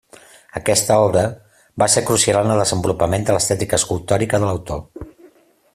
Aquesta 0.59 0.95
obra 1.07 1.21
va 1.83 1.89
ser 1.95 2.03
crucial 2.07 2.41
en 2.47 2.53
el 2.55 2.63
desenvolupament 2.63 3.27
de 3.27 3.37
l'estètica 3.37 3.81
escultòrica 3.83 4.41
de 4.45 4.49
l'autor. 4.51 4.83